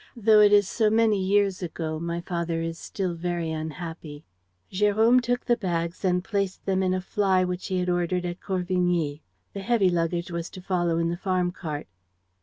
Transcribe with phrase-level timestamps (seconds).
[0.15, 4.25] Though it is so many years ago, my father is still very unhappy."
[4.73, 8.41] Jérôme took the bags and placed them in a fly which he had ordered at
[8.41, 9.21] Corvigny.
[9.53, 11.85] The heavy luggage was to follow in the farm cart.